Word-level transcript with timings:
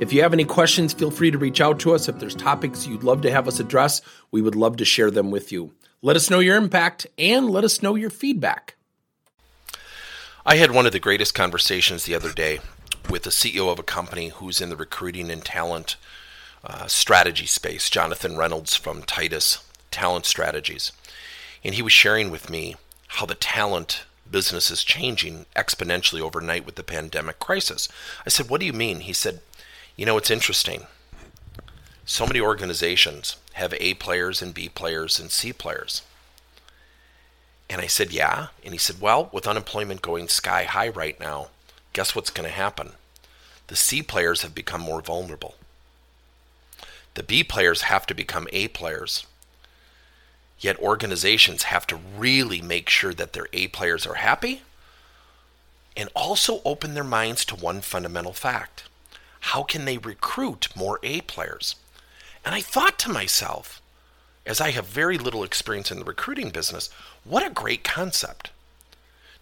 If 0.00 0.12
you 0.12 0.22
have 0.22 0.32
any 0.32 0.44
questions, 0.44 0.92
feel 0.92 1.12
free 1.12 1.30
to 1.30 1.38
reach 1.38 1.60
out 1.60 1.78
to 1.80 1.94
us. 1.94 2.08
If 2.08 2.18
there's 2.18 2.34
topics 2.34 2.84
you'd 2.84 3.04
love 3.04 3.22
to 3.22 3.30
have 3.30 3.46
us 3.46 3.60
address, 3.60 4.02
we 4.32 4.42
would 4.42 4.56
love 4.56 4.76
to 4.78 4.84
share 4.84 5.08
them 5.08 5.30
with 5.30 5.52
you. 5.52 5.72
Let 6.02 6.16
us 6.16 6.28
know 6.28 6.40
your 6.40 6.56
impact 6.56 7.06
and 7.16 7.48
let 7.48 7.62
us 7.62 7.80
know 7.80 7.94
your 7.94 8.10
feedback. 8.10 8.74
I 10.44 10.56
had 10.56 10.72
one 10.72 10.84
of 10.84 10.92
the 10.92 10.98
greatest 10.98 11.32
conversations 11.32 12.04
the 12.04 12.14
other 12.16 12.32
day 12.32 12.58
with 13.08 13.22
the 13.22 13.30
CEO 13.30 13.70
of 13.70 13.78
a 13.78 13.84
company 13.84 14.30
who's 14.30 14.60
in 14.60 14.68
the 14.68 14.76
recruiting 14.76 15.30
and 15.30 15.44
talent 15.44 15.94
uh, 16.64 16.88
strategy 16.88 17.46
space, 17.46 17.88
Jonathan 17.88 18.36
Reynolds 18.36 18.74
from 18.74 19.02
Titus 19.02 19.62
Talent 19.92 20.26
Strategies. 20.26 20.90
And 21.62 21.76
he 21.76 21.82
was 21.82 21.92
sharing 21.92 22.30
with 22.30 22.50
me 22.50 22.74
how 23.06 23.26
the 23.26 23.36
talent 23.36 24.04
business 24.28 24.72
is 24.72 24.82
changing 24.82 25.46
exponentially 25.54 26.20
overnight 26.20 26.66
with 26.66 26.74
the 26.74 26.82
pandemic 26.82 27.38
crisis. 27.38 27.88
I 28.26 28.30
said, 28.30 28.48
What 28.48 28.58
do 28.58 28.66
you 28.66 28.72
mean? 28.72 29.00
He 29.00 29.12
said, 29.12 29.40
you 29.96 30.04
know, 30.06 30.16
it's 30.16 30.30
interesting. 30.30 30.86
So 32.04 32.26
many 32.26 32.40
organizations 32.40 33.36
have 33.54 33.74
A 33.74 33.94
players 33.94 34.42
and 34.42 34.52
B 34.52 34.68
players 34.68 35.18
and 35.20 35.30
C 35.30 35.52
players. 35.52 36.02
And 37.70 37.80
I 37.80 37.86
said, 37.86 38.12
Yeah. 38.12 38.48
And 38.64 38.72
he 38.72 38.78
said, 38.78 39.00
Well, 39.00 39.30
with 39.32 39.46
unemployment 39.46 40.02
going 40.02 40.28
sky 40.28 40.64
high 40.64 40.88
right 40.88 41.18
now, 41.18 41.48
guess 41.92 42.14
what's 42.14 42.30
going 42.30 42.48
to 42.48 42.54
happen? 42.54 42.92
The 43.68 43.76
C 43.76 44.02
players 44.02 44.42
have 44.42 44.54
become 44.54 44.80
more 44.80 45.00
vulnerable. 45.00 45.54
The 47.14 47.22
B 47.22 47.44
players 47.44 47.82
have 47.82 48.06
to 48.06 48.14
become 48.14 48.48
A 48.52 48.68
players. 48.68 49.26
Yet 50.58 50.78
organizations 50.78 51.64
have 51.64 51.86
to 51.86 51.96
really 51.96 52.60
make 52.60 52.88
sure 52.88 53.14
that 53.14 53.32
their 53.32 53.46
A 53.52 53.68
players 53.68 54.06
are 54.06 54.14
happy 54.14 54.62
and 55.96 56.08
also 56.14 56.60
open 56.64 56.94
their 56.94 57.04
minds 57.04 57.44
to 57.46 57.54
one 57.54 57.80
fundamental 57.80 58.32
fact 58.32 58.84
how 59.48 59.62
can 59.62 59.84
they 59.84 59.98
recruit 59.98 60.68
more 60.74 60.98
A 61.02 61.20
players? 61.20 61.76
And 62.46 62.54
I 62.54 62.62
thought 62.62 62.98
to 63.00 63.10
myself, 63.10 63.82
as 64.46 64.58
I 64.58 64.70
have 64.70 64.86
very 64.86 65.18
little 65.18 65.44
experience 65.44 65.90
in 65.90 65.98
the 65.98 66.04
recruiting 66.04 66.48
business, 66.48 66.88
what 67.24 67.46
a 67.46 67.50
great 67.50 67.84
concept. 67.84 68.50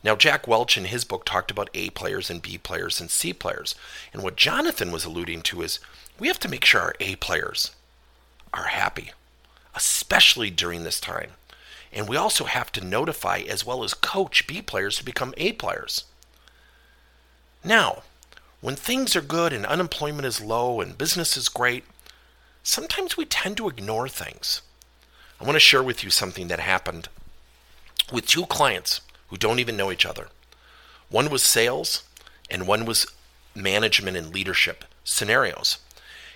Now, 0.03 0.17
Jack 0.17 0.49
Welch 0.49 0.77
in 0.77 0.87
his 0.87 1.05
book 1.05 1.25
talked 1.25 1.53
about 1.53 1.71
A 1.75 1.91
players 1.91 2.31
and 2.31 2.43
B 2.43 2.59
players 2.59 3.01
and 3.01 3.13
C 3.13 3.33
players. 3.33 3.77
And 4.13 4.25
what 4.25 4.35
Jonathan 4.35 4.91
was 4.91 5.05
alluding 5.05 5.43
to 5.43 5.63
is 5.63 5.79
we 6.19 6.27
have 6.27 6.41
to 6.41 6.49
make 6.49 6.65
sure 6.65 6.81
our 6.81 6.95
A 6.99 7.15
players 7.15 7.71
are 8.53 8.65
happy, 8.65 9.13
especially 9.73 10.51
during 10.51 10.83
this 10.83 10.99
time. 10.99 11.31
And 11.93 12.09
we 12.09 12.17
also 12.17 12.47
have 12.47 12.73
to 12.73 12.85
notify 12.85 13.39
as 13.49 13.65
well 13.65 13.85
as 13.85 13.95
coach 13.95 14.49
B 14.49 14.63
players 14.63 14.97
to 14.97 15.05
become 15.05 15.33
A 15.37 15.53
players. 15.53 16.07
Now, 17.63 18.03
when 18.63 18.77
things 18.77 19.17
are 19.17 19.21
good 19.21 19.53
and 19.53 19.67
unemployment 19.67 20.25
is 20.25 20.41
low 20.41 20.81
and 20.81 20.97
business 20.97 21.37
is 21.37 21.49
great, 21.49 21.85
sometimes 22.63 23.17
we 23.17 23.25
tend 23.25 23.57
to 23.57 23.69
ignore 23.69 24.09
things. 24.09 24.63
I 25.41 25.45
want 25.45 25.57
to 25.57 25.61
share 25.61 25.83
with 25.83 26.05
you 26.05 26.11
something 26.11 26.47
that 26.47 26.61
happened 26.61 27.09
with 28.13 28.25
two 28.25 28.47
clients 28.47 29.01
who 29.29 29.37
don't 29.37 29.59
even 29.59 29.77
know 29.77 29.91
each 29.91 30.07
other. 30.07 30.29
One 31.11 31.29
was 31.29 31.43
sales 31.43 32.05
and 32.49 32.69
one 32.69 32.87
was 32.87 33.05
management 33.53 34.17
and 34.17 34.33
leadership 34.33 34.85
scenarios. 35.03 35.79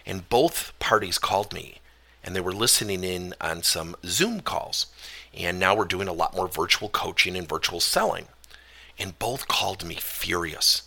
And 0.05 0.29
both 0.29 0.77
parties 0.81 1.19
called 1.19 1.53
me 1.53 1.77
and 2.25 2.35
they 2.35 2.41
were 2.41 2.53
listening 2.53 3.05
in 3.05 3.35
on 3.41 3.63
some 3.63 3.95
Zoom 4.05 4.41
calls. 4.41 4.87
And 5.33 5.61
now 5.61 5.77
we're 5.77 5.85
doing 5.85 6.09
a 6.09 6.13
lot 6.13 6.35
more 6.35 6.49
virtual 6.49 6.89
coaching 6.89 7.37
and 7.37 7.49
virtual 7.49 7.79
selling. 7.79 8.27
And 8.99 9.17
both 9.21 9.47
called 9.47 9.85
me 9.85 9.95
furious 9.95 10.83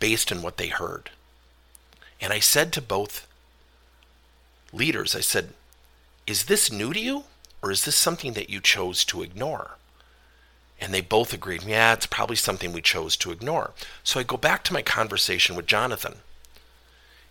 based 0.00 0.32
on 0.32 0.42
what 0.42 0.56
they 0.56 0.68
heard. 0.68 1.10
And 2.20 2.32
I 2.32 2.40
said 2.40 2.72
to 2.72 2.82
both 2.82 3.28
leaders, 4.72 5.14
I 5.14 5.20
said, 5.20 5.50
Is 6.26 6.46
this 6.46 6.72
new 6.72 6.92
to 6.92 7.00
you, 7.00 7.24
or 7.62 7.70
is 7.70 7.84
this 7.84 7.96
something 7.96 8.32
that 8.32 8.50
you 8.50 8.60
chose 8.60 9.04
to 9.06 9.22
ignore? 9.22 9.76
And 10.80 10.92
they 10.92 11.02
both 11.02 11.32
agreed, 11.32 11.62
Yeah, 11.62 11.92
it's 11.92 12.06
probably 12.06 12.36
something 12.36 12.72
we 12.72 12.82
chose 12.82 13.16
to 13.18 13.30
ignore. 13.30 13.72
So 14.02 14.18
I 14.18 14.24
go 14.24 14.36
back 14.36 14.64
to 14.64 14.72
my 14.72 14.82
conversation 14.82 15.54
with 15.54 15.66
Jonathan, 15.66 16.16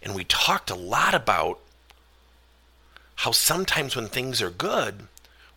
and 0.02 0.16
we 0.16 0.24
talked 0.24 0.70
a 0.70 0.76
lot 0.76 1.14
about 1.14 1.60
how 3.18 3.32
sometimes 3.32 3.96
when 3.96 4.08
things 4.08 4.42
are 4.42 4.50
good, 4.50 5.08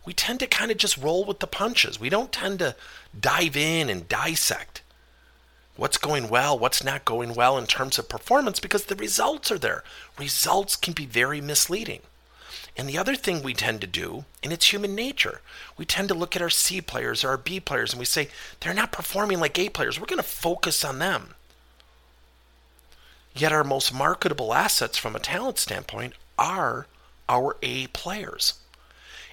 we 0.05 0.13
tend 0.13 0.41
to 0.41 0.47
kind 0.47 0.69
of 0.69 0.77
just 0.77 0.97
roll 0.97 1.23
with 1.23 1.39
the 1.39 1.47
punches. 1.47 1.97
We 1.99 2.09
don't 2.09 2.31
tend 2.31 2.59
to 2.59 2.75
dive 3.17 3.55
in 3.55 3.89
and 3.89 4.09
dissect 4.09 4.81
what's 5.75 5.97
going 5.97 6.29
well, 6.29 6.57
what's 6.57 6.83
not 6.83 7.05
going 7.05 7.33
well 7.33 7.57
in 7.57 7.65
terms 7.65 7.97
of 7.97 8.09
performance 8.09 8.59
because 8.59 8.85
the 8.85 8.95
results 8.95 9.51
are 9.51 9.57
there. 9.57 9.83
Results 10.19 10.75
can 10.75 10.93
be 10.93 11.05
very 11.05 11.41
misleading. 11.41 12.01
And 12.75 12.89
the 12.89 12.97
other 12.97 13.15
thing 13.15 13.43
we 13.43 13.53
tend 13.53 13.81
to 13.81 13.87
do, 13.87 14.25
and 14.41 14.51
it's 14.51 14.73
human 14.73 14.95
nature, 14.95 15.41
we 15.77 15.85
tend 15.85 16.09
to 16.09 16.15
look 16.15 16.35
at 16.35 16.41
our 16.41 16.49
C 16.49 16.81
players 16.81 17.23
or 17.23 17.29
our 17.29 17.37
B 17.37 17.59
players 17.59 17.93
and 17.93 17.99
we 17.99 18.05
say, 18.05 18.29
they're 18.59 18.73
not 18.73 18.91
performing 18.91 19.39
like 19.39 19.57
A 19.59 19.69
players. 19.69 19.99
We're 19.99 20.07
going 20.07 20.17
to 20.17 20.23
focus 20.23 20.83
on 20.83 20.99
them. 20.99 21.35
Yet 23.35 23.51
our 23.51 23.63
most 23.63 23.93
marketable 23.93 24.53
assets 24.53 24.97
from 24.97 25.15
a 25.15 25.19
talent 25.19 25.57
standpoint 25.57 26.13
are 26.37 26.87
our 27.27 27.57
A 27.61 27.87
players. 27.87 28.55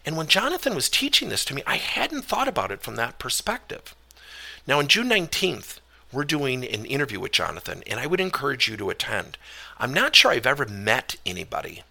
And 0.07 0.17
when 0.17 0.27
Jonathan 0.27 0.75
was 0.75 0.89
teaching 0.89 1.29
this 1.29 1.45
to 1.47 1.55
me, 1.55 1.63
I 1.67 1.77
hadn't 1.77 2.23
thought 2.23 2.49
about 2.49 2.71
it 2.71 2.81
from 2.81 2.97
that 2.97 3.19
perspective. 3.19 3.95
Now, 4.67 4.79
on 4.79 4.89
June 4.89 5.09
19th, 5.09 5.80
we're 6.13 6.25
doing 6.25 6.65
an 6.65 6.85
interview 6.85 7.21
with 7.21 7.33
Jonathan, 7.33 7.83
and 7.87 8.01
I 8.01 8.07
would 8.07 8.21
encourage 8.21 8.69
you 8.69 8.77
to 8.77 8.91
attend. 8.91 9.39
I'm 9.79 9.95
not 9.95 10.17
sure 10.17 10.31
I've 10.31 10.47
ever 10.47 10.67
met 10.67 11.17
anybody 11.25 11.83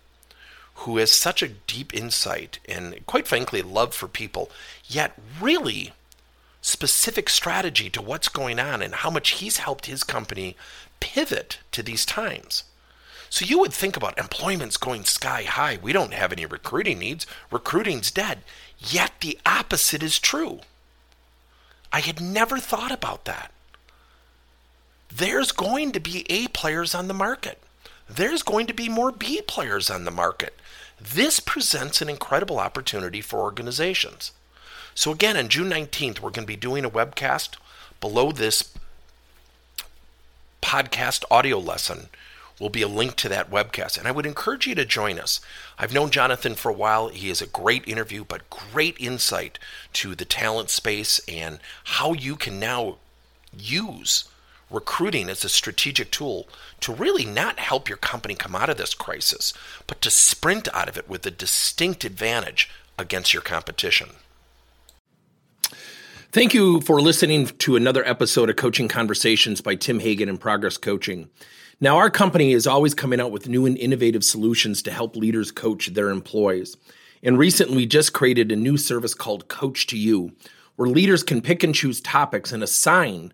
who 0.75 0.97
has 0.97 1.12
such 1.12 1.41
a 1.41 1.47
deep 1.47 1.94
insight 1.94 2.59
and, 2.68 3.06
quite 3.06 3.28
frankly, 3.28 3.62
love 3.62 3.94
for 3.94 4.07
people, 4.07 4.50
yet 4.85 5.13
really 5.41 5.94
specific 6.62 7.30
strategy 7.30 7.90
to 7.90 8.02
what's 8.02 8.28
going 8.30 8.59
on 8.59 8.81
and 8.81 8.96
how 8.96 9.09
much 9.09 9.31
he's 9.31 9.57
helped 9.57 9.85
his 9.85 10.03
company 10.03 10.56
pivot 11.00 11.59
to 11.72 11.81
these 11.81 12.06
times. 12.06 12.63
So 13.30 13.46
you 13.46 13.59
would 13.59 13.74
think 13.74 13.96
about 13.96 14.18
employment's 14.18 14.78
going 14.78 15.03
sky 15.03 15.44
high. 15.44 15.80
We 15.81 15.94
don't 15.94 16.13
have 16.13 16.31
any 16.31 16.46
recruiting 16.46 17.00
needs. 17.00 17.28
Recruiting's 17.51 18.12
dead. 18.12 18.40
Yet 18.80 19.12
the 19.22 19.38
opposite 19.46 20.01
is 20.01 20.19
true. 20.19 20.62
I 21.91 22.00
had 22.00 22.22
never 22.22 22.57
thought 22.57 22.91
about 22.91 23.25
that 23.25 23.51
there's 25.14 25.52
going 25.52 25.92
to 25.92 26.00
be 26.00 26.25
A 26.30 26.47
players 26.47 26.94
on 26.94 27.08
the 27.08 27.14
market. 27.14 27.62
There's 28.08 28.44
going 28.44 28.68
to 28.68 28.74
be 28.74 28.90
more 28.90 29.12
B 29.12 29.42
players 29.42 29.90
on 29.90 30.06
the 30.06 30.12
market. 30.12 30.56
This 31.00 31.40
presents 31.40 32.02
an 32.02 32.09
incredible 32.09 32.59
opportunity 32.59 33.22
for 33.22 33.40
organizations. 33.40 34.31
So, 34.96 35.12
again, 35.12 35.38
on 35.38 35.48
June 35.48 35.69
19th, 35.69 36.19
we're 36.19 36.31
going 36.31 36.44
to 36.44 36.48
be 36.48 36.56
doing 36.56 36.84
a 36.84 36.90
webcast. 36.90 37.56
Below 38.02 38.31
this 38.31 38.74
podcast 40.62 41.24
audio 41.31 41.58
lesson 41.58 42.09
will 42.59 42.69
be 42.69 42.81
a 42.81 42.88
link 42.88 43.16
to 43.16 43.30
that 43.30 43.50
webcast. 43.50 43.98
And 43.98 44.08
I 44.08 44.12
would 44.12 44.25
encourage 44.25 44.68
you 44.68 44.75
to 44.75 44.86
join 44.86 45.18
us. 45.18 45.40
I've 45.78 45.94
known 45.94 46.09
Jonathan 46.09 46.56
for 46.56 46.69
a 46.69 46.74
while. 46.74 47.08
He 47.08 47.30
is 47.30 47.42
a 47.42 47.48
great 47.48 47.88
interview, 47.88 48.25
but 48.25 48.50
great 48.50 48.98
insight 49.00 49.57
to 49.94 50.16
the 50.16 50.25
talent 50.25 50.69
space 50.69 51.22
and 51.28 51.60
how 51.86 52.13
you 52.13 52.36
can 52.36 52.60
now 52.60 52.98
use 53.57 54.25
recruiting 54.69 55.30
as 55.30 55.44
a 55.44 55.50
strategic 55.50 56.12
tool 56.12 56.48
to 56.81 56.94
really 56.94 57.25
not 57.25 57.60
help 57.60 57.89
your 57.89 57.98
company 57.98 58.36
come 58.36 58.56
out 58.56 58.69
of 58.69 58.77
this 58.77 58.94
crisis, 58.94 59.54
but 59.88 60.01
to 60.01 60.12
sprint 60.12 60.68
out 60.74 60.89
of 60.89 60.98
it 60.98 61.10
with 61.10 61.25
a 61.25 61.31
distinct 61.31 62.04
advantage 62.04 62.69
against 62.98 63.33
your 63.33 63.42
competition. 63.42 64.10
Thank 66.31 66.54
you 66.54 66.81
for 66.81 67.01
listening 67.01 67.48
to 67.48 67.75
another 67.75 68.07
episode 68.07 68.51
of 68.51 68.56
Coaching 68.56 68.88
Conversations 68.88 69.62
by 69.62 69.74
Tim 69.74 70.00
Hagen 70.00 70.30
and 70.30 70.39
Progress 70.39 70.77
Coaching. 70.77 71.27
Now, 71.81 71.98
our 71.98 72.12
company 72.12 72.51
is 72.51 72.68
always 72.68 72.94
coming 72.94 73.19
out 73.19 73.31
with 73.31 73.48
new 73.48 73.66
and 73.66 73.77
innovative 73.77 74.24
solutions 74.24 74.83
to 74.83 74.92
help 74.92 75.16
leaders 75.16 75.51
coach 75.51 75.88
their 75.88 76.10
employees. 76.10 76.77
And 77.24 77.38
recently, 77.38 77.77
we 77.77 77.86
just 77.86 78.13
created 78.13 78.51
a 78.51 78.56
new 78.56 78.77
service 78.77 79.13
called 79.13 79.48
Coach 79.48 79.88
to 79.88 79.98
You, 79.98 80.33
where 80.75 80.89
leaders 80.89 81.24
can 81.24 81.42
pick 81.42 81.63
and 81.63 81.74
choose 81.74 82.00
topics 82.00 82.51
and 82.51 82.62
assign 82.62 83.33